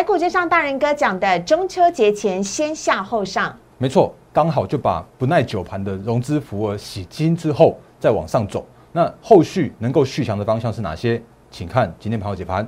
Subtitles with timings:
[0.00, 8.64] 台股就像大人哥讲的，中秋节前先下后上，没错，刚好就把不耐久盘的融资福额洗金之后再往上走。
[8.92, 11.22] 那后续能够续强的方向是哪些？
[11.50, 12.66] 请看今天盘后解盘。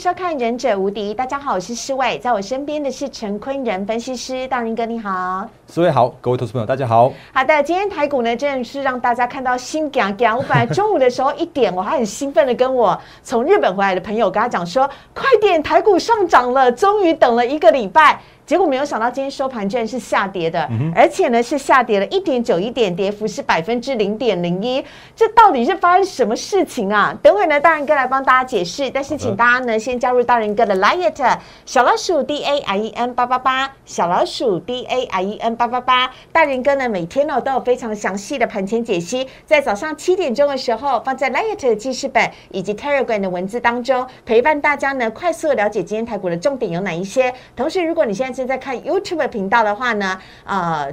[0.00, 7.12] 收看《忍者无敌》，大家好，我是施伟，在我身边的是陈坤仁分析师，大仁哥你好，施伟好，各位投资朋友大家好。
[7.34, 10.38] 好的，今天台股呢真的是让大家看到心痒痒。
[10.38, 18.18] 我本来中午的时候一点，我还很兴奋的跟我 从日本回来的朋友跟他讲说，快点，台股上涨了，终于等了一个礼拜。
[18.50, 24.84] 结果没有想到，今天收盘居然是下跌的，而且呢是下跌了一点九一点，跌幅是百分之零点零一。
[25.14, 27.16] 这到底是发生什么事情啊？
[27.22, 28.90] 等会呢，大人哥来帮大家解释。
[28.90, 36.10] 但是请大家呢先加入大人哥的 Liet 小老鼠 D A I E N 八八八，小老鼠 D A I E N 八八八。
[36.32, 47.32] 大人哥呢每天呢都有非常详细的盘前解析，在早上七点钟的时候放在 Liet 的记事本以及 Telegram 的文字当中，陪伴大家呢快速了解今天台股的重点有哪一些。
[47.54, 50.88] 同时，如果你现在现在看 YouTube 频道的话呢，啊，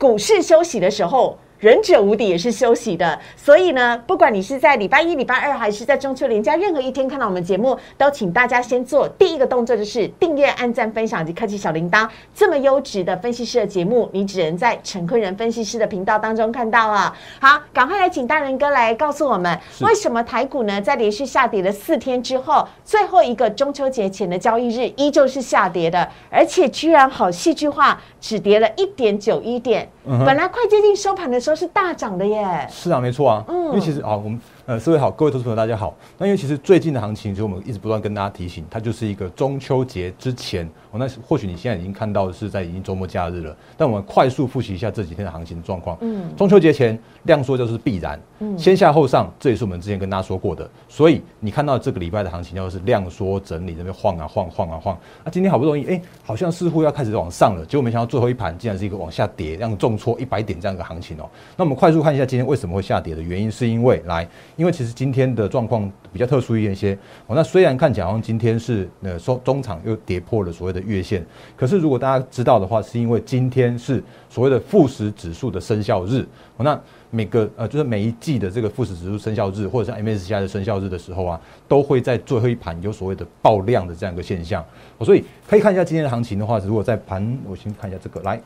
[0.00, 1.38] 股市休息的时候。
[1.62, 12.08] 忍者无敌也是休息的，所以呢，不管你是在礼拜一、礼拜二，还是在中秋连假任何一天看到我们节目，都请大家先做第一个动作，就是订阅、按赞、分享及开启小铃铛。
[12.34, 17.16] 这么优质的分析师的节目，你只能在陈坤仁分析师的频道当中看到啊。
[17.40, 29.88] 好，赶快来请大人哥来告诉我们，为什么台股呢在连续下跌了四天之后，最后一个中秋节前的交易日依旧是下跌的，而且居然好戏剧化，只跌了一点九一点。
[30.04, 34.40] 本来快接近收盘的时候是大涨的耶，是啊，没错啊，嗯，因为其实啊，我们。
[34.64, 35.92] 呃，四位好，各位投资朋友大家好。
[36.16, 40.64] 那因为其实最近的行情，其实我们一直不断跟大家提醒，它就是一个中秋节之前。
[40.92, 43.56] 哦，那或许你现在已经看到的是在已经周末假日了。
[43.76, 45.98] 但我们快速复习一下这几天的行情状况。
[46.00, 48.20] 嗯，中秋节前量缩就是必然。
[48.38, 50.70] 嗯，先下后上，这也是我们之前跟大家说过的。
[50.88, 54.96] 所以你看到这个礼拜的行情，就是量缩整理，那边晃啊晃，晃啊晃。
[55.24, 61.28] 那今天好不容易，哎，好像似乎要开始往上了，结果没想到最后一盘竟然是一个往下跌，这样重挫一百点这样一个行情哦。
[61.56, 64.28] 那我们快速看一下今天为什么会下跌的原因，是因为来。
[64.56, 66.96] 因为其实今天的状况比较特殊一些，
[67.26, 71.24] 哦，那虽然看起来好像今天是呃收中场又跌破了所谓的月线，
[71.56, 76.26] 可是如果大家知道的话，是因为今天是所谓的富时指数的生效日，
[76.56, 76.78] 哦，那
[77.10, 84.64] 每个呃就是每一季的这个富时指数生效日，或者是 MSCI 的生效日的时候啊，都会在最后一盘有所谓的爆量的这样一个现象，
[84.98, 88.40] 哦，所以可以看一下今天的行情的话，如果在盘，我先看一下这个来。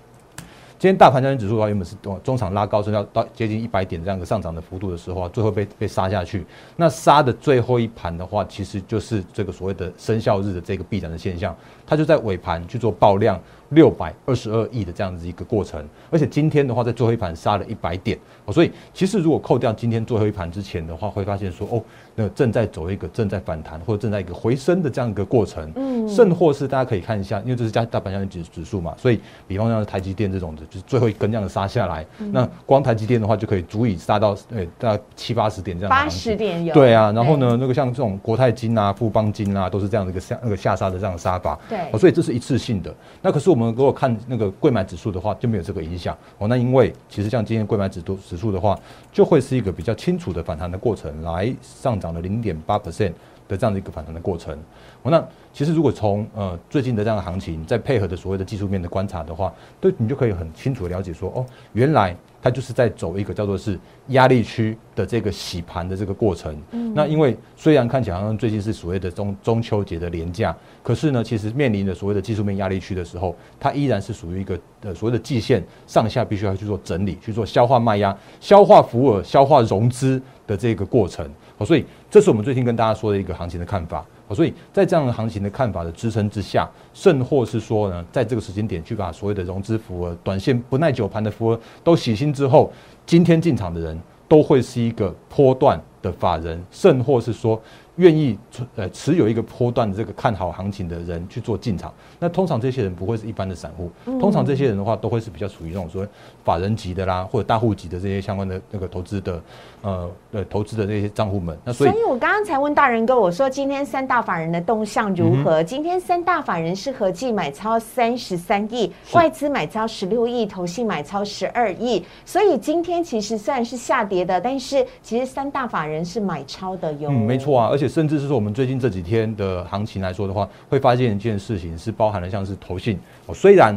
[0.79, 6.45] 今天大盘交易指数的话，原本是中场拉高，是要到接近一百点这样一个上涨的幅度的时候啊，最后被被杀下去。
[6.77, 13.41] 那杀的最后一盘的话，其实就是这个所谓的生效日的这个必然的现象，它就在尾盘去做爆量。
[13.71, 18.17] 六百二十二亿的这样子一个过程，而且今天的话，在最后一盘杀了一百点，
[18.53, 21.83] 所以其实如果扣掉今天最后一盘之前的话，会发现说哦，
[22.17, 36.75] 那正在走一个正在反弹或者正在一个回升的这样一个过程，嗯，甚或是大家可以看一下，因为这是加大盘上的指指数嘛，所以比方像台积电这种的，就是最后一根这样的杀下来，那光台积电的话就可以足以杀到呃大概七八十点这样，八十点有。
[36.75, 42.95] 对啊，然后呢，那个像这种国泰金啊、富邦金啊，都是这样的一个下那个下杀的这样的杀法，对，哦，所以这是一次性的。
[43.21, 46.49] 那可是我们如果看那个贵买指数的话，就没有这个影响哦。
[46.49, 48.79] 那因为其实像今天贵买指数指数的话，
[49.13, 53.13] 就会是一个比较清楚的反弹的过程，来上涨了零点八 percent
[53.49, 54.57] 的这样的一个反弹的过程。
[55.03, 62.17] 哦，那其实如果从呃最近的这样的行情，再配合的所谓的技术面的观察的话，对你就可以很清楚的了解说，哦，原来。
[62.43, 63.77] 它就是在走一个叫做是
[64.09, 66.57] 压力区的这个洗盘的这个过程。
[66.71, 81.29] 嗯，那因为虽然看起来好像最近是所谓的中中秋节的廉价，可是呢，其实面临着所谓的技术面压力区的时候，它依然是属于一个呃所谓的季线上下必须要去做整理、去做消化卖压、消化浮尔、消化融资的这个过程。
[81.59, 84.05] 哦，所以这是我们最近跟大家说的一个行情的看法。
[84.35, 92.73] 所以在这样的行情的看法的支撑之下，甚或是说呢，在这个时间点去把所有的融资符额、短线不耐久盘的符额都洗清之后，
[93.07, 97.63] 今天进场的人都会是一个波段的法人，甚或是说
[97.99, 98.37] 愿意
[98.75, 101.95] 呃持有一个波段的这个看好行情的人去做进场。
[102.19, 103.89] 那通常这些人不会是一般的散户，
[104.19, 106.05] 通常这些人的话都会是比较属于那种说
[106.47, 109.43] 法人级的啦，或者大户级的这些相关的那个投资的
[109.83, 111.59] 呃呃投资的这些账户们。
[111.65, 115.61] 那所以，所以我刚刚才问大人哥，我说今天三大法人的动向如何？
[115.65, 122.05] 今天三大法人是合计买超三十三亿，外资买超十六亿，投信买超十二亿。
[122.25, 127.11] 所以今天其实虽然是下跌的，但是其实三大法人是买超的哟。
[127.11, 132.97] 嗯，没错啊，而且甚至是说我们最近这几天的行情来说的话，会发现一件事情是包含了像是投信
[133.27, 133.77] 哦，虽然。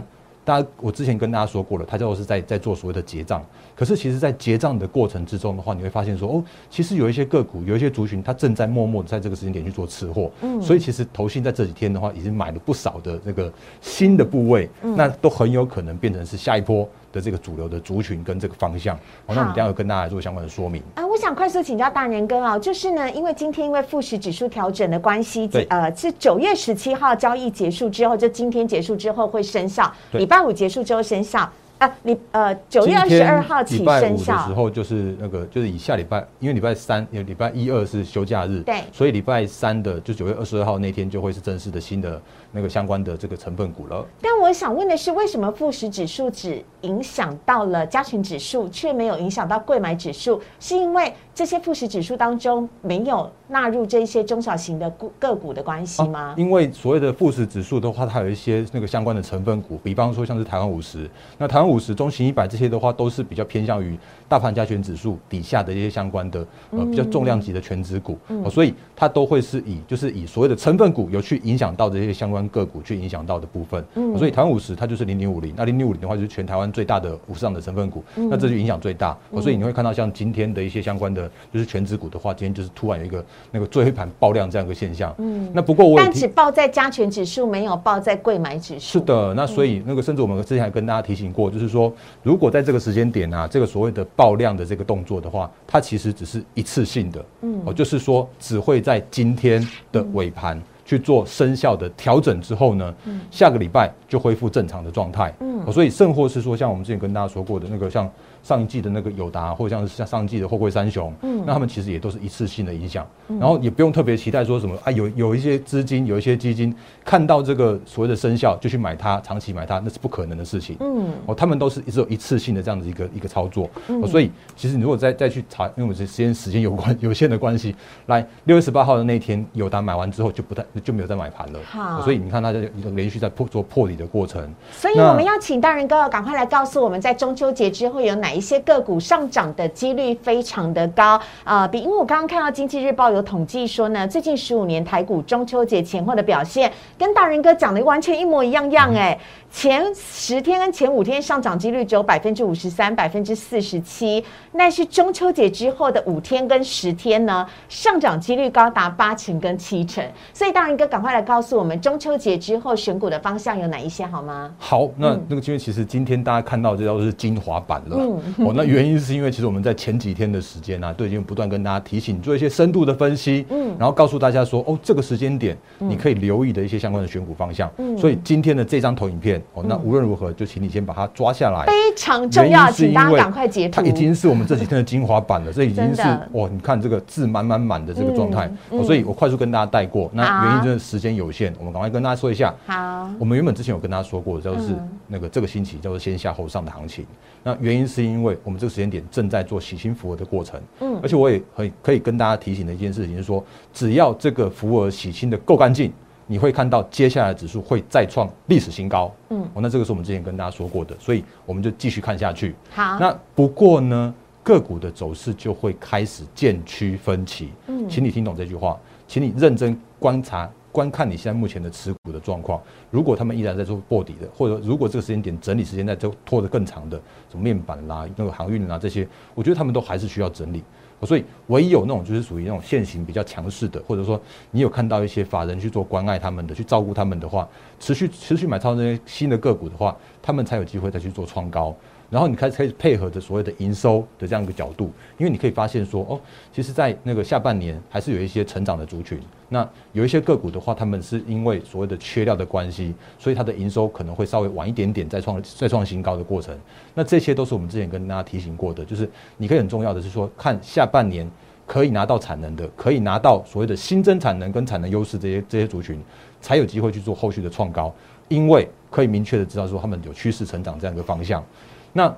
[0.50, 3.46] 大家，我之前跟大家说过了，他就是在在做所谓的结账。
[3.76, 10.32] 可是，其实，在结账的过程之中的话，你会发现说，哦，其实有一些个股，有一些族群，它正在默默的在这个时间点去做吃货。
[10.42, 16.90] 嗯，所以其实投信在这几天的话，已经买了不少的那个新的部位，那都很有可能变成是下一波。
[17.12, 18.96] 的这个主流的族群跟这个方向，
[19.26, 21.06] 好，那我们等下有跟大家做相关的说明啊。
[21.06, 31.50] 我想快速请教大年哥啊，就是呢，因为今天因为富时指数调整的关系，呃，是九月十七号交易结束之后，就今天结束之后会生效，礼拜五结束之后生效。
[31.80, 42.22] 啊，你呃九月二十二号起生效的时候，就是那个就是以下礼拜，因为礼拜三、礼拜一二是休假日，对，所以礼拜三的就九月二十二号那天就会是正式的新的
[42.52, 44.06] 那个相关的这个成分股了。
[44.22, 50.42] 但我想问的是，为什么富时指数只影响到了加权指数，却没有影响到贵买指数？
[50.60, 56.36] 是因为这些富时指数当中没有纳入这些中小型的股个股的关系吗？
[56.36, 61.70] 因为所谓的富时指数的话，它有一些那个相关的成分股，比方说像是台湾五十，那台湾。
[61.70, 63.98] 五十、中型一百这些的话，都是比较偏向于
[64.28, 68.18] 大盘加权指数底下的一些相关的呃比较重量级的全指股，
[68.50, 73.82] 所以它都会是以就是以所谓的成分股有去影响到这些相关个股去影响到的部分。
[74.18, 79.16] 所以台湾五十它就是零零五零，那零零五零的话就是全台湾最大的五十上的成分股，那这就影响最大。
[79.40, 85.14] 所以你会看到像今天的一些相关的就是全指股的话，今天就是突然有一个那个最后一盘爆量这样一个现象。
[85.20, 89.00] 嗯，那不过我但只报在加权指数，没有报在贵买指数。
[89.00, 91.60] 是的，那所以那个甚至我们之前还跟大家提醒过，就。
[91.60, 91.94] 是说，
[92.24, 99.62] 如果在这个时间点啊，这个所谓的爆量的这个动作的话，它其实只是一次性的，嗯，哦，就是说只会在今天
[99.92, 108.10] 的尾盘去做生效的调整之后呢，嗯，下个礼拜就恢复正常的状态，嗯，所以甚或是说，像我们之前跟大家说过的那个像。
[108.44, 127.76] 上一季的那个友达，或者像是像上季的货柜三雄，嗯，那他们其实也都是一次性的影响，然后也不用特别期待说什么啊，有有一些资金，有一些基金看到这个所谓的生效就去买它，长期买它，那是不可能的事情，嗯，哦，他们都是只有一次性的这样子一个一个操作，嗯，所以其实你如果再再去查，因为我们是时间时间有关有限的关系，
[128.08, 132.60] 来六月十八号的那一天，友达买完之后就不太就没有再买盘了，好，所以你看它就
[132.96, 134.42] 连续在破做破底的过程，
[134.72, 141.68] 所以我们要请大人哥赶快来告诉我们在中秋节之后有哪一些个股上涨的几率非常的高啊！
[141.68, 149.18] 比因为我刚刚看到经济日报有统计说呢，最近十五年台股中秋节前后的表现，跟大人哥讲的完全一模一样样哎。
[149.52, 160.06] 前十天跟前五天上涨几率只有百分之五十三、百分之四十七，那是中秋节之后的五天跟十天呢，上涨几率高达八成跟七成。
[160.36, 164.54] 所以大人哥赶快来告诉我们，中秋节之后选股的方向有哪一些好吗？
[164.60, 167.98] 好，那那个因为其实今天大家看到这都是精华版了，
[168.38, 177.70] 哦，那原因是因为其实我们在前几天的时间呢，都已经不断跟大家提醒做一些深度的分析，嗯，然后告诉大家说，哦，这个时间点你可以留意的一些相关的选股方向。
[177.78, 179.42] 嗯，所以今天的这张投影片。
[179.54, 183.82] 哦，那无论如何，就请你先把它抓下来，非常重要，请大家赶快截图。
[183.82, 186.02] 它已经是我们这几天的精华版了，这已经是
[186.34, 188.50] 哇，你看这个字满满满的这个状态，
[188.84, 190.10] 所以我快速跟大家带过。
[190.14, 192.54] 那原因就是时间有限，我们赶快跟大家说一下。
[192.66, 194.76] 好，我们原本之前有跟大家说过，就是
[195.08, 197.06] 那个这个星期叫做先下后上的行情。
[197.44, 203.44] 那原因是因为我们这个时间点正在做洗清符额的过程，嗯，而且我也很可以跟大家提醒的一件事情是说，
[203.74, 205.92] 只要这个符额洗清的够干净。
[206.32, 212.54] 你会看到接下来指数会再创历史新高，嗯，哦，那这个是我们之前跟大家说过的，所以我们就继续看下去。
[212.70, 220.48] 好，那不过呢，个股的走势就会开始渐趋分歧，嗯，请你听懂这句话，请你认真观察、
[220.80, 222.62] 观看你现在目前的持股的状况。
[222.90, 226.98] 如果他们依然在做破底的，或者如果这个时间点整理时间在做拖得更长的，
[227.30, 229.06] 什么面板啦、那个航运啦这些，
[229.36, 230.64] 我觉得他们都还是需要整理。
[231.04, 234.22] 所以，唯有那种就是属于那种现行比较强势的，或者说
[234.52, 237.46] 你有看到一些法人去做关爱他们的、去照顾他们的话，
[237.80, 241.76] 持续持续买超那些新的个股的话，他们才有机会再去做创高。
[242.10, 246.20] 然后你开始可以配合着所谓的营收的这样一个角度，因为你可以发现说，哦，
[246.52, 249.20] 其实，在那个下半年还是有一些成长的族群。
[249.48, 256.58] 那有一些个股的话，他们是因为所谓的缺料的关系，所以它的营收可能会稍微晚一点点再创再创新高的过程。
[256.96, 259.08] 那这些都是我们之前跟大家提醒过的，就是
[259.38, 261.30] 你可以很重要的是说，看下半年
[261.70, 266.02] 可以拿到产能的，可以拿到所谓的新增产能跟产能优势这些这些族群，
[266.42, 267.94] 才有机会去做后续的创高，
[268.28, 271.46] 因为可以明确的知道说他们有趋势成长这样一个方向。
[271.94, 272.12] 那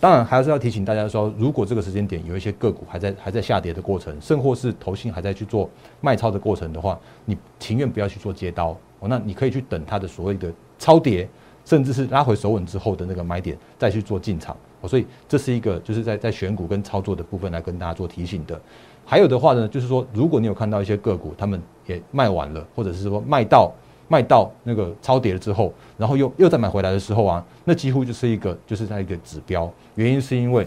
[0.00, 11.28] 当然还是要提醒大家说，如果这个时间点有一些个股还在还在下跌的过程，甚或是投信还在去做卖超的过程的话，你情愿不要去做接刀，那你可以去等它的所谓的超跌，
[11.64, 14.56] 甚至是拉回手稳之后的那个买点再去做进场。
[14.86, 18.60] 所以这是一个就是在在选股跟操作的部分来跟大家做提醒的。
[19.04, 23.72] 还有的话呢，就是说如果你有看到一些个股他们也卖完了，或者是说卖到。
[24.06, 29.68] 卖到那个超跌了之后，然后又又再买回来的时候啊，那几乎就是一个就是在一个指标。
[29.94, 30.64] 原因是因为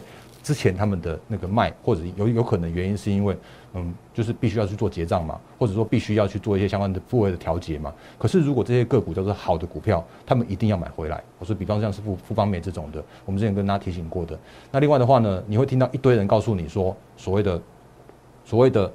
[0.48, 3.36] 之前他们的那个卖，或者有有可能原因是因为
[3.74, 7.94] 嗯，就是必须要去做结账嘛，或者说必须要去做一些相关的部位的调节嘛。
[8.18, 11.22] 可是如果这些个股都是好的股票，他们一定要买回来。
[11.38, 14.40] 我说，比方像是富富邦美这种的，我们之前跟大家提醒过的。
[14.72, 17.62] 那另外的话呢，你会听到一堆人告诉你说，所谓的
[18.46, 18.90] 所谓的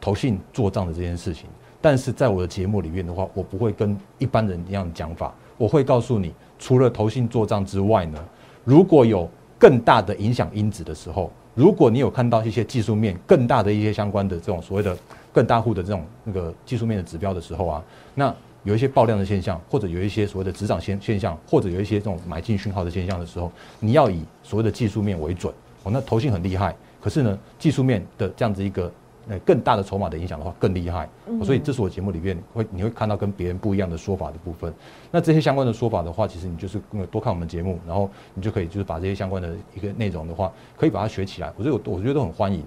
[0.00, 1.48] 投信做账的这件事情。
[1.80, 8.24] 但是在我的节目里面的话，我不会跟一般人一样讲法，我会告诉你，除了投信做账之外呢，
[8.64, 14.96] 如果有更大的影响因子的时候，如果你有看到一些技术面更大的一些相关的这种所谓的
[15.32, 17.84] 更大户的这种那个技术面的指标的时候啊，
[18.14, 18.34] 那
[18.64, 25.52] 有一些爆量的现象，或者有一些所谓的止涨现现象，或者有一些这种买进讯号的现象的时候，你要以所谓的技术面为准。
[25.84, 28.92] 哦，那投信很厉害，可是呢，技术面的这样子一个。
[29.28, 31.08] 那更大的筹码的影响的话更厉害，
[31.42, 34.72] 所以这是我节目里面会你会看到跟别人不一样的说法的部分。
[35.10, 36.80] 那这些相关的说法的话，其实你就是
[37.10, 41.52] 多看我们节目，然后你就可以就是把这些相关的一个内容的话，可以把它学起来。
[41.56, 42.62] 我觉得我我觉得都很欢迎。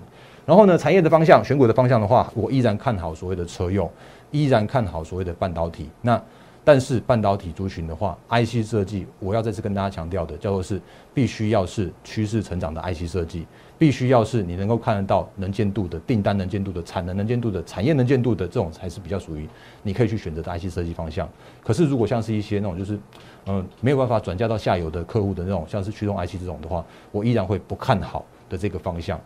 [0.46, 3.90] 然后呢，产业的方向、选股的方向的话，我依然看好所谓的车用，
[4.32, 5.90] 依然看好所谓的半导体。
[6.02, 6.22] 那
[6.64, 10.80] 但是半导体族群的话，IC 设计，我要再次跟大家强调的，叫做是
[11.14, 13.46] 必须要是趋势成长的 IC 设计。
[13.78, 19.48] 必须要是你能够看得到能见度的订单能见度的产能能见度的产业能见度的这种才是比较属于
[19.84, 21.28] 你可以去选择的 IC 设计方向。
[21.64, 23.00] 可是如果像是一些那种就是
[23.46, 29.18] 嗯没有办法转嫁到下游的客户的那种像是驱动 IC 这种的话，我依然会不看好的这个方向。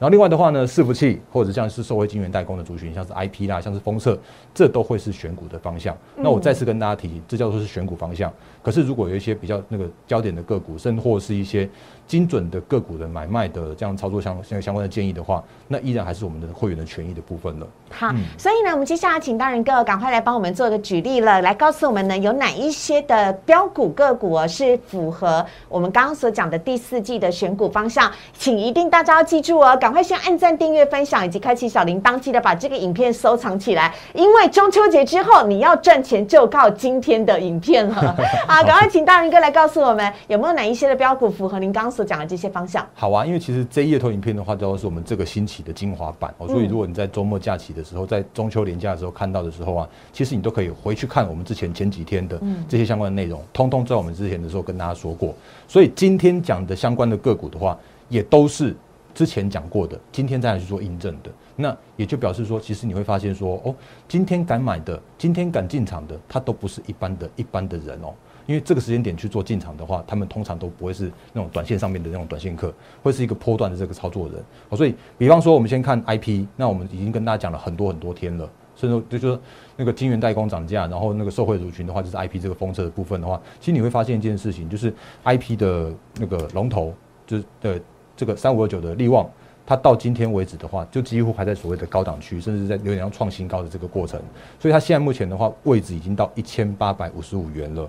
[0.00, 4.18] 然后另外的话呢，伺服器或者像是社会晶圆代工的族群，像是 IP 啦，像是封测，
[4.54, 5.94] 这都会是选股的方向。
[6.16, 8.32] 那我再次跟大家提醒，这叫做是选股方向。
[8.62, 11.68] 可是如果有一些比较那个焦点的个股，甚或是一些
[12.10, 17.66] 精准的个股的买卖的这样操作相相相关的建议的话，那依然还是我们的会员的权益的部分了。
[17.88, 38.16] 好，所以呢，我们接下来请大人哥赶快来帮我们做个举例了，来告诉我们呢，有哪一些的标股个股哦是符合我们刚刚所讲的第四季的选股方向，请一定大家要记住哦，赶快先按赞、订阅、分享以及开启小铃铛，记得把这个影片收藏起来，因为中秋节之后你要赚钱就靠今天的影片了。
[38.48, 42.88] 好，赶快请大人哥来告诉我们，有没有哪一些的标股符合您刚刚所讲的这些方向？
[42.94, 46.48] 好啊，因为其实这一页投影片的话，主要是我们这个星期的精华版哦。
[46.48, 55.34] 所以如果你在周末假期的时候，在中秋连假的时候看到的时候啊，其实你都可以回去看我们之前前几天的这些相关的内容，通通在我们之前的时候跟大家说过。
[55.68, 57.78] 所以今天讲的相关的个股的话，
[58.08, 58.74] 也都是
[59.14, 61.30] 之前讲过的，今天再来去做印证的。
[61.54, 63.74] 那也就表示说，其实你会发现说，哦，
[64.08, 68.14] 今天敢买的，今天敢进场的，他都不是一般的一般的人哦。
[68.50, 74.42] 因为这个时间点去做进场的话，他们通常都不会是那种短线上面的那种短线客，会是一个波段的这个操作人。
[74.76, 79.40] 所以，比方说我们先看 IP，那我们已经跟大家讲了很多很多天了，甚至就说
[79.76, 84.92] 那个晶圆代工涨价，然后那个受惠族群的话，就是 IP 这个封测的部分的话，其实你会发现一件事情，就是
[85.22, 86.92] IP 的那个龙头，
[87.28, 87.80] 就是的
[88.16, 89.24] 这个三五二九的利旺，
[89.64, 94.20] 它到今天为止的话，就几乎还在所谓的高档区，甚至在有点要创新高的这个过程。
[94.58, 97.88] 所以它现在目前的话，位置已经到一千八百五十五元了。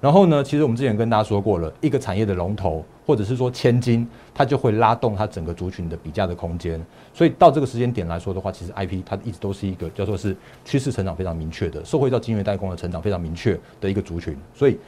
[0.00, 6.80] 然后呢，其实我们之前跟大家说过了，一个产业的龙头或者是说千金，它就会拉动它整个族群的比价的空间。
[7.12, 14.34] 所以到这个时间点来说的话，其实 IP 它一直都是一个叫做是趋势成长非常明确的，受惠到晶圆代工的成长非常明确的一个族群。
[14.54, 14.78] 所以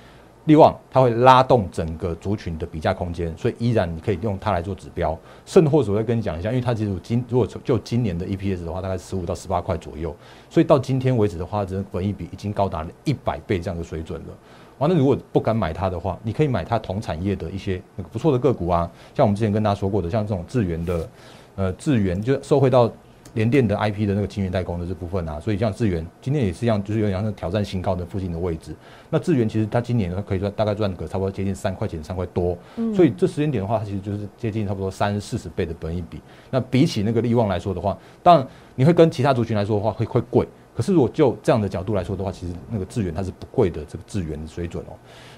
[0.47, 5.17] 利旺它会拉动整个族群的比价空间，所以依然你可以用它来做指标。
[5.45, 10.17] 甚或者我会跟你讲一下，因为它其实今如果就今年的 EPS 的话，大概十五到十八块左右。
[10.49, 14.35] 所以到今天为止的话，这个本益比已经高达了一百倍这样的水准了。
[14.83, 21.09] 完了，如果不敢买它的话，你可以买它同产业的一些那个不错的个股啊，像我们之前跟大家说过的，像这种智源的，
[21.55, 22.91] 呃，智源就受惠到
[23.35, 28.75] 联电的 IP 的那个晶圆代工的这部分啊，所以像智源今天也是一样，就是有点像挑战新高的附近的位置。
[29.09, 32.59] 那智源其实它今年它可以赚大概赚个差不多接近三块钱，三块多，
[32.93, 36.21] 所以这时间点的话，它其实就是接近差不多三四十倍的本益比。
[36.51, 40.45] 那比起那个利旺来说的话，当然你会跟其他族群来说的话会会贵。
[40.75, 44.93] 可是如果就这样的角度来说的话，其实那个智源它是不贵的这个智源的水准哦。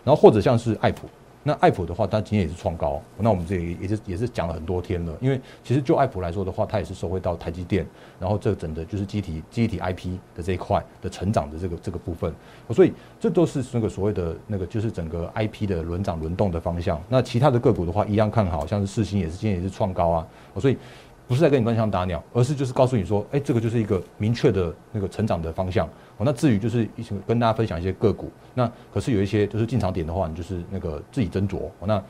[0.05, 1.09] 然后或者像是爱普，
[1.43, 7.87] 那爱普的话，它今天也是创高，那我们这里也是也是讲了很多天了，因为其实就爱普来说的话，它也是收回到台积电，
[8.19, 12.33] 然后这整的就是机体机体 IP 的这一块的成长的这个这个部分，
[12.71, 17.01] 所以这都是那个所谓的那个就是整个 IP 的轮涨轮动的方向。
[17.09, 20.27] 那其他的个股的话，一样看好，像是四星也是今天也是创高啊，
[20.59, 20.79] 所以
[21.27, 25.87] 不是在跟你乱枪打鸟，而是就是告诉你说，哎，这个就是一个明确的那个成长的方向。
[26.17, 31.63] 哦，那至于就是一起跟大家分享一些个股，那可是有一些就是进场点的话，你就是那个自己斟酌。
[31.85, 32.01] 那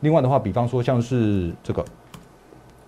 [0.00, 1.84] 另外的话，比方说像是这个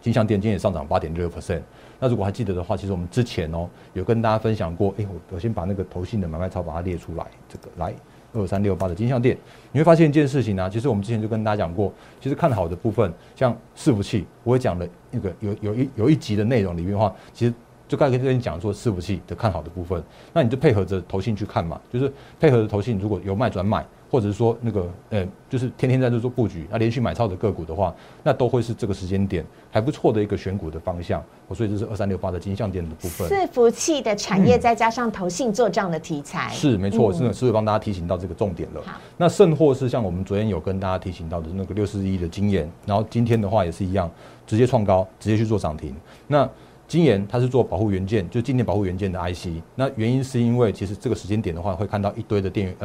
[0.00, 1.60] 金象电今天也上涨八点六 percent。
[2.00, 7.94] 那如果还记得的话，其实我们之前哦有跟大家分享过，哎，我我先把那个投信的买卖超把它列出来，这个来
[8.34, 9.34] 二三六八的金相店，
[9.72, 17.54] 你会发现一件事情呢，其实我们之前就跟大家讲过，其实看好的部分像伺服器，我也讲了那个有有一有一集的内容里面的话，其实。
[17.86, 22.10] 就刚才跟你讲说伺服器的看好的部分，那你就配合着投信去看嘛，就是
[22.40, 27.92] 配合着投信，如果有卖转买，或者是说那个呃，就是天天在这做布局，那连续买超的个股的话，
[28.22, 31.20] 那都会是这个时间点还不错的一个选股的方向。
[31.52, 33.28] 所以这是二三六八的金项店的部分。
[33.28, 38.80] 伺服器的产业再加上投信做这样的题材，是没错，是是会帮大家提醒到这个重点了。
[39.16, 44.08] 那甚或是像我们昨天有跟大家提醒到的那个六四一的经验，然后今天的话也是一样，
[44.46, 45.92] 直接创高，直接去做涨停。
[46.28, 46.48] 那
[46.86, 49.48] 金研它是做保护元件，就静电保护元件的 IC。
[49.74, 52.76] 那原因是因为其实这个时间点的话，会看到一堆的电源，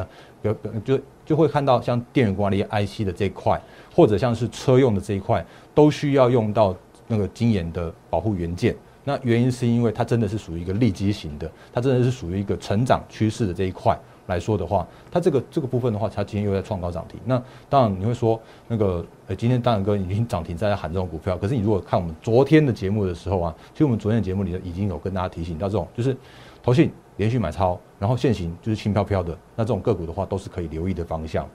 [0.64, 3.60] 呃，就就会看到像电源管理 IC 的这一块，
[3.94, 6.76] 或者像是车用的这一块，都需要用到
[7.08, 8.76] 那个金研的保护元件。
[9.04, 13.98] 那原因是因为它真的是属于一个利基型的，它真的是属于一个成长趋势的这一块。
[14.30, 17.20] 来说的话，它这个这个部分的话，它今天又在创高涨停。
[17.26, 21.36] 那当然你会说，那个呃，今天当然哥已经涨停在喊这种股票。
[21.38, 26.16] 可是你如果看我们昨天的节目的时候啊，其实我们昨天的节目里已经有跟大家提醒到，这种就是
[26.64, 31.46] 投信连续买超，然后现行就是轻飘飘的那这种个股的话，都是可以留意的方向。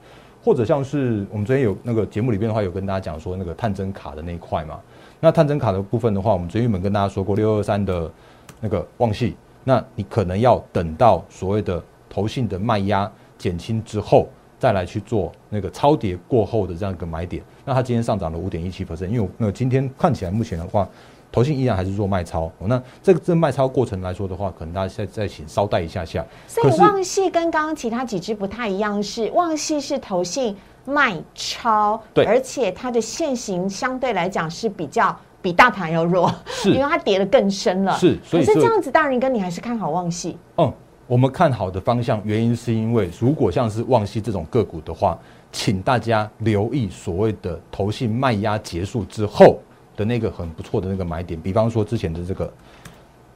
[0.43, 4.81] 或者像是我们昨天有那个节目里边的话，有跟大家讲说那个探针卡的那一块嘛。
[5.21, 8.11] 那探针卡的部分的话，我们昨天本跟大家说过六二三的
[8.61, 11.83] 那个旺系，那你可能要等到所谓的。
[12.15, 17.43] 投信的卖压减轻之后，再来去做那个超跌过后的这样一个买点。
[17.65, 20.89] 那它今天上涨了五点一七 percent，因为那今天看起来目前的话，
[21.33, 22.49] 投信依然还是做卖超。
[22.61, 26.25] 那这个这卖超过程来说的话，可能大家再再请稍待一下下。
[26.47, 37.99] 所以旺系跟刚刚其他几只不太一样，是旺系是投信卖超，对，而且它的现形相对来讲是比较比大盘要弱，是， 因为它跌得更深了。
[37.99, 40.39] 是，可是这样子，大人哥你还是看好旺系？
[40.59, 40.73] 嗯。
[41.07, 45.19] 我们看好的方向，原因是因为如果像是旺西这种个股的话，
[45.53, 49.59] 请大家留意所谓的投信卖压结束之后
[49.97, 51.39] 的那个很不错的那个买点。
[51.41, 52.53] 比方说之前的这个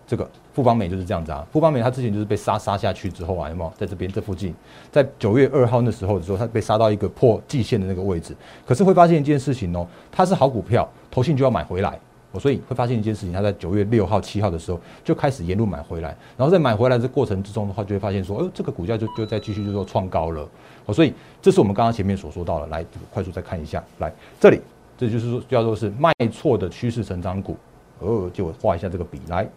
[0.07, 4.55] 这个富邦美就是这样子啊，富邦美它之前就是被杀杀下去之后啊，有没有在这边这附近，
[4.91, 8.35] 在九月二号那时候的时候，它被杀到一个破季线的那个位置。
[8.67, 12.01] 可是会发现一件事情哦，它是好股票，投信就要买回来。
[12.31, 20.47] 我所以会发现一件事情，他在九月六号、七号的时候就开始沿路买回来，然后在买回来的过程之中的话，就会发现说，哦，这个股价就就在继续就说创高了。
[20.85, 24.61] 哦，所以这是我们刚刚前面所说到的，来快速再看一下，来这里，
[24.99, 27.57] 这就是说叫做是卖错的趋势成长股。
[28.01, 29.49] 哦，就我画一下这个笔来，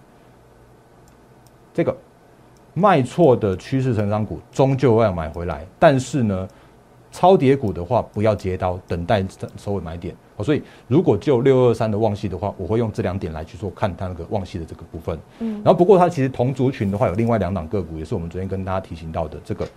[1.74, 1.96] 这个
[2.74, 6.48] 卖错的趋势成长股终究要买回来，但是呢，
[7.12, 9.24] 超跌股的话不要接刀，等待
[9.58, 10.16] 收尾买点。
[10.44, 15.18] 所以，如果就六二三的旺系的话，我会用这两点来去做看它那个旺系的这个部分。
[15.40, 19.68] 嗯，然后不过它其实同族群的话，有另外两档个股，也是我们昨天跟大家提醒到的这个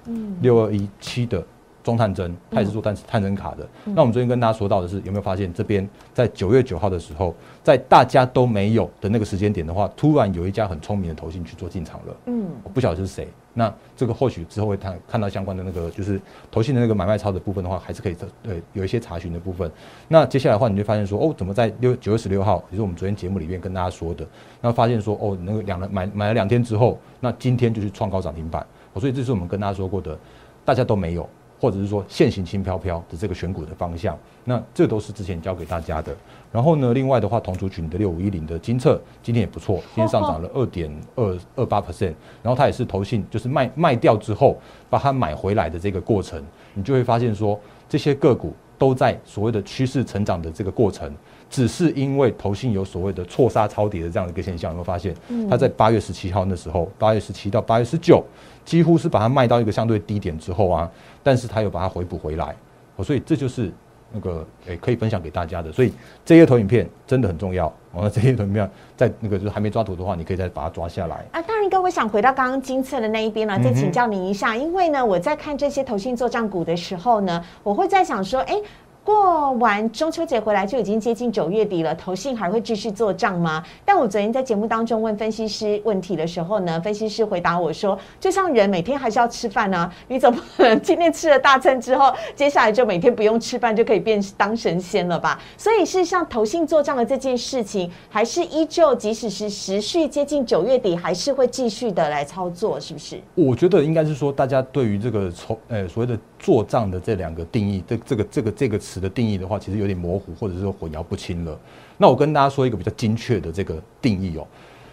[0.40, 1.44] 六二一七的
[1.85, 3.68] 中探针，它也是做探探针卡的。
[3.85, 12.16] 那我们昨天跟大家说到的是，有没有发现这边在九月九号的时候，在大家都没有的那个时间点的话，突然有一家很聪明的投信去做进场了。
[12.27, 13.29] 嗯，我不晓得是谁。
[13.57, 16.20] 那这个或许之后会看看到相关的那个就是
[16.51, 19.70] 投信的那个买卖超的部分的话，还是可以对有一些查询的部分。
[20.09, 24.27] 那接下来的话，你就发现说，哦，怎么在六九月十六号，也是我们昨天节目里面跟大家说的，
[24.61, 28.66] 那发现说，哦，那个两人买买了两天之后，那今天就是创高涨停板。
[28.97, 30.18] 所以这是我们跟大家说过的，
[30.64, 31.29] 大家都没有。
[31.61, 36.14] 或者是说现行轻飘飘的这个选股的方向，那这都是之前教给大家的。
[36.53, 42.14] 然后呢，另外的话，同族群的六五一零的金策今天也不错，今天上涨了二点二二八 percent。
[42.43, 44.57] 然后它也是投信，就是卖卖掉之后
[44.88, 46.40] 把它买回来的这个过程，
[46.75, 51.12] 你就会发现说这些个股都在所谓的趋势成长的这个过程，
[51.51, 55.14] 只是因为投信有所谓的错杀超跌的这样的一个现象，有没有发现？
[55.51, 58.23] 它在八月十七号那时候，八月十七到八月十九。
[58.64, 60.90] 几乎是把它卖到一个相对低点之后啊，
[61.24, 62.54] 但是他又把它回补回来，
[63.02, 63.72] 所以这就是
[64.12, 65.72] 那个诶可以分享给大家的。
[65.72, 65.92] 所以
[66.24, 67.66] 这些投影片真的很重要。
[67.92, 71.24] 哦，这些投影片在那个就是还没抓图的话，你可以再把它抓下来。
[71.32, 74.54] 啊，当然哥，我想回到刚刚金策的那一边呢，再请教您一下。
[74.56, 78.60] 因为呢，我在看这些投信做账股的时候呢，我会在想说，哎，
[79.05, 83.62] 过完中秋节回来就已经接近九月底了，投信还会继续做账吗？
[83.85, 95.38] 但我昨天在节目当中问分析师问题的时候呢，分析师回答我说，就像人每天还是要吃饭呢，你怎么可能今天吃了大餐之后，接下来就每天不用吃饭就可以变当神仙了吧？
[95.59, 103.21] 所以事实上，投信做账的这件事情，还是依旧，即使是时序接近九月底，还是会继续的来操作，是不是？
[103.35, 111.59] 我觉得应该是说，大家对于这个从呃所谓的做账的这两个定义，这这个这个这个词的定义的话，其实有点模糊，或者是说混淆不清了。
[111.96, 114.46] 那我跟大家说一个比较精确的这个定义哦，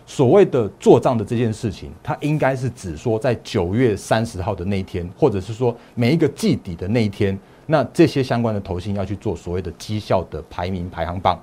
[0.05, 11.37] 所谓的做账的这件事情，它应该是指说在九月三十号的那一天，或者是说每一个季底的那一天，那这些相关的投信要去做所谓的绩效的排名排行榜。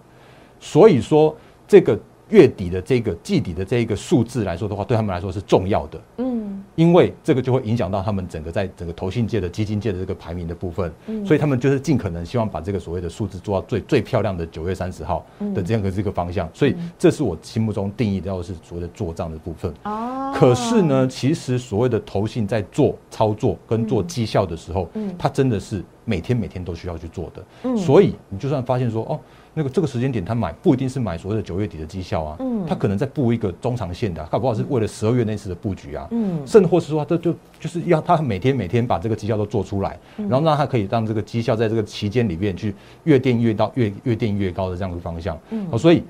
[0.59, 2.01] 所以说这个。
[2.31, 5.99] 月底的这个季底的这一个数字来说的话，对他们来说是重要的。
[6.19, 6.48] 嗯，
[6.79, 10.93] 因为这个就会影响到他们整个在整个投信界的基金界的这个排名的部分。
[11.07, 16.49] 嗯，所以他们就是尽可能希望把这个所谓的数字做到最最漂亮的九月三十号的这样的这个方向。
[16.55, 19.75] 所以这是我心目中定义的，是所谓的做账的部分。
[19.83, 27.45] 哦，可是呢，其实所谓的投信在做操作跟做绩效的时候，嗯，它真的是每天每天都需要去做的。
[27.65, 29.19] 嗯，所以你就算发现说哦。
[29.59, 46.05] 那个这个时间点，他买不一定是买所谓的九月底的绩效啊，嗯，他可能在布一个中长线的，搞不好是为了十二月那次的布局啊，嗯，甚或是说，这就就是要他每天每天把这个绩效都做出来，然后让他可以让这个绩效在这个期间里面去越垫越到越越垫越高的这样的方向，嗯，所以。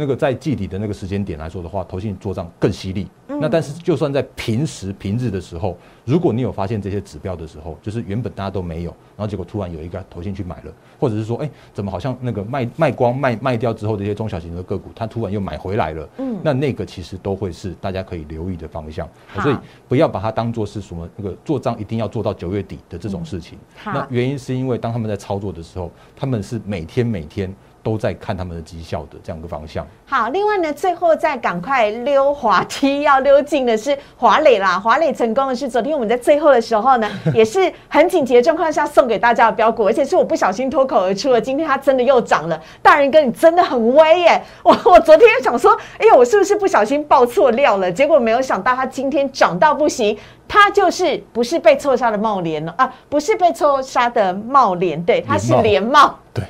[0.00, 3.06] 那个在季底的那个时间点来说的话，投信做账更犀利。
[3.26, 16.08] 那但是就算在平时平日的时候，如果你有发现这些指标的时候，就是原本大家都没有，然后结果突然有一个投信去买了，或者是说，哎，怎么好像那个卖卖光卖卖掉之后的一些中小型的个股，它突然又买回来了。
[16.16, 19.06] 嗯，那那个其实都会是大家可以留意的方向。
[19.42, 23.58] 所以不要把它当做是什么那个做账一定要做到九月底的这种事情。
[23.84, 27.54] 那原因是因为当他们在操作的时候，他们是每天每天。
[27.82, 29.86] 都在看他们的绩效的这样一个方向。
[30.06, 34.78] 好，另外呢，最后再赶快溜滑梯，要溜进的是华磊啦。
[34.78, 41.40] 华磊成功的是昨天我们在最后的时候呢， 也是很紧急的状况下送给大家的标股，而且是我不小心脱口而出了。
[41.40, 44.42] 今天它真的又涨了，大人哥你真的很威耶！
[44.62, 47.90] 我我昨天想说，哎呦，我是不是不小心爆错料了？
[47.90, 52.92] 结果没有想到它今天涨到不行，它就是不是被错杀的茂联了啊？
[53.08, 56.44] 不是被错杀的茂联，对，它是连茂，对。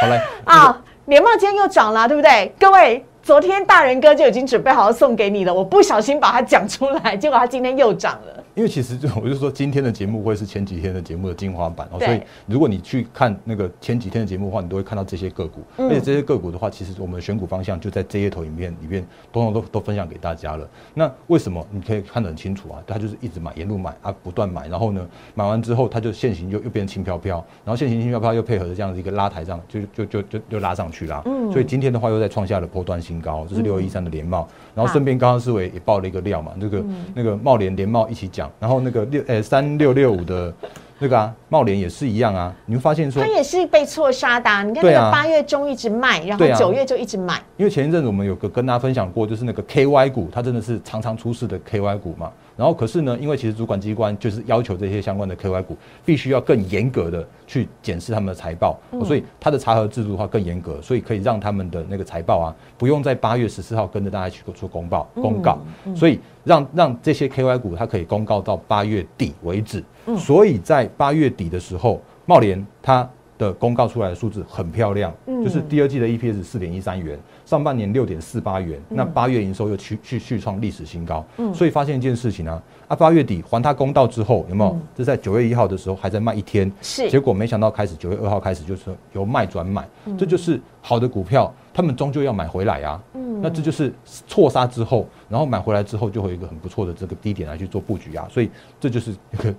[0.00, 0.80] 好嘞啊！
[1.06, 2.54] 年茂今天又涨了，对不对？
[2.58, 8.43] 各位，昨天大人哥就已经准备好要送给你了，我不小心把它讲出来，结果他今天又涨了。
[8.54, 20.68] 因为其实就我就说，今天的节目会是前几天的节目的精华版哦，所以如果你去看那个前几天的节目的话，你都会看到这些个股，而且这些个股的话，其实我们选股方向就在这些投影片里面，通通都都分享给大家了。
[20.94, 22.80] 那为什么你可以看得很清楚啊？
[22.86, 31.20] 他就是一直买，沿路买啊，不断买，然后呢，买完之后他就现行就又变成轻飘飘，然后现行轻飘飘又配合着这样的一个拉抬上，就就就就就拉上去啦。
[31.26, 36.84] 嗯，所以今天的话又在创下了波段新高，这是六二一三的联茂，然后顺便刚刚思维也爆了一个料嘛，那个
[37.14, 39.22] 那个茂联联茂一起讲，然后那个六。
[39.26, 40.52] 呃，三六六五的
[40.98, 42.54] 那个啊，茂联也是一样啊。
[42.66, 44.50] 你会发现说，它也是被错杀的。
[44.64, 47.40] 你看那个八月中一直卖，然后九月就一直买。
[47.56, 52.30] 因为前一阵子我们有个跟大家分享过，就是那个 KY 股，它真的是常常出事的 KY 股嘛。
[52.56, 65.58] 然后可是呢，因为其实主管机关就是要求这些相关的 KY 股必须要更严格的去检视他们的财报，所以它的查核制度的话更严格，所以可以让他们的那个财报啊，不用在八月十四号跟着大家去做公报公告，
[65.96, 69.82] 所以让让这些 KY 股它可以公告到八月底为止。
[70.18, 77.18] 所以在八月底的时候，茂联它的公告出来的数字很漂亮，就是第二季的 EPS 四点一三元。
[77.44, 84.76] 上半年六点四八元，那八月营收又去去续创历史新高，所以发现一件事情啊，啊八月底还他公道之后，有没有？
[84.96, 89.86] 就在九月一号的时候还在卖一天，是，结果没想到开始九月二号开始就是由卖转买，
[90.18, 93.92] 这就是好的股票，他们终究要买回来啊，嗯，那这就是
[94.26, 95.06] 错杀之后。
[95.28, 99.12] 然后买回来之后，就会有一个很不错的这个低点来去做布局啊，所以这就是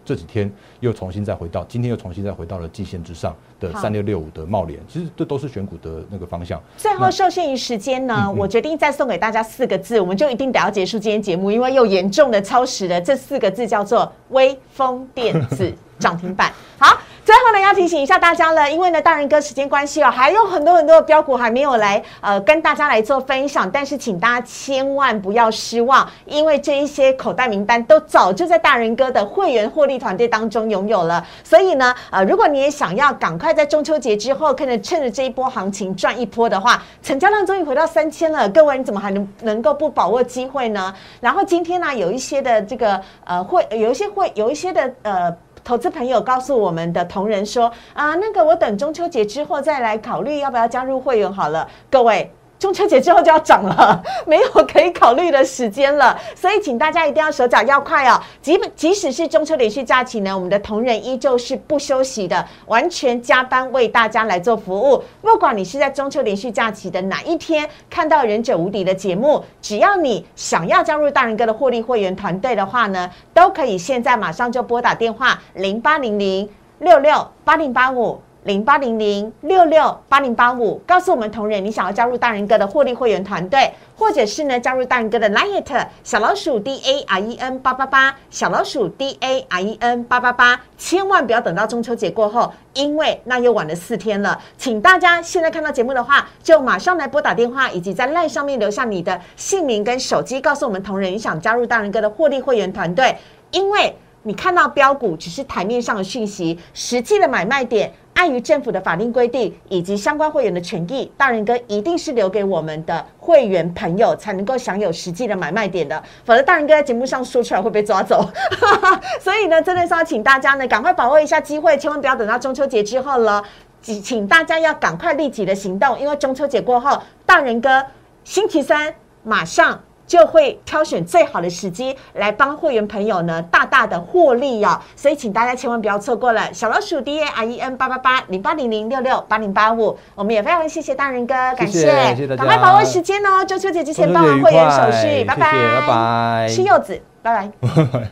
[0.06, 6.62] 这几天又重新再回到，今天又重新再回到了季线之上的三六六五的茂联，其实这都是选股的那个方向。
[6.78, 13.02] 最后受限于时间呢，我决定再送给大家四个字，我们就一定得要结束今天节目，因为又严重的超时了。
[13.02, 16.54] 这四个字叫做微风电子涨停板。
[16.78, 16.98] 好。
[17.26, 23.68] 最后呢，要提醒一下大家了，因为呢，大人哥时间关系哦，还有很多很多的标股还没有来呃跟大家来做分享。
[23.72, 31.26] 但是，请大家千万不要失望，因为这一些口袋名单都早就在大人哥的会员获利团队当中拥有了。
[31.44, 40.94] 所以呢，呃，如果你也想要赶快在中秋节之后，看着趁着这一波行情赚一波的话，成交量终于回到三千了，各位你怎么还能能够不把握机会呢？
[41.22, 45.36] 然后今天呢，有一些的这个呃会有一些会有一些的呃。
[45.66, 52.32] 投资朋友告诉我们的同仁说啊，那个我等中秋节之后再来考虑要不要加入会员好了，各位。
[52.58, 58.20] 中秋节之后就要涨了， 没有可以考虑的时间了，所以请大家一定要手脚要快哦。
[58.42, 65.04] 即即使是中秋连续假期呢，我们的同仁依旧是不休息的，完全加班为大家来做服务。
[65.22, 78.22] 不管你是在中秋连续假期的哪一天看到《忍者无敌》的节目，只要你想要加入大人哥的获利会员团队的话呢，都可以现在马上就拨打电话零八零零六六八零八五。
[78.46, 94.40] 零八零零六六八零八五，告诉我们同仁，你想要加入大人哥的获利会员团队，或者是呢加入大人哥的 Light 小老鼠 D A R E N 八八八，小老鼠 D A R E N 八八八，千万不要等到中秋节过后，因为那又晚了四天了。
[94.60, 103.18] 请大家现在看到节目的话，就马上来拨打电话，以及在 Line 上面留下你的姓名跟手机，告诉我们同仁，你想加入大人哥的获利会员团队，
[103.50, 107.92] 因为你看到标股只是台面上的讯息，实际的买卖点。
[108.16, 118.28] 碍于政府的法令规定以及相关会员的权益，大人哥一定是留给我们的会员朋友才能够享有实际的买卖点的，否则大人哥在节目上说出来会被抓走。
[119.20, 123.44] 所以呢，真的是要请大家呢赶快把握一下机会，千万不要等到中秋节之后了。
[123.82, 127.86] 请大家要赶快立即的行动，因为中秋节过后，大人哥
[128.24, 129.80] 星期三马上。
[130.08, 136.54] 就会挑选最好的时机来帮会员朋友呢大大的获利哦，所以请大家千万不要错过了。
[136.54, 141.88] 小老鼠 D A R E N 八八八零八零零六六八零八五，我们也非常谢谢大人哥，感谢，
[142.36, 147.52] 赶快把握时间哦，中秋节之前办完会员手续，拜拜，拜拜，吃柚子，拜拜。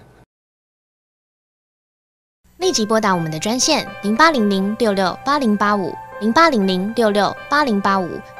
[2.57, 5.93] 立即拨打我们的专线零八零零六六八零八五。
[6.19, 8.07] 零八零零六六八零八五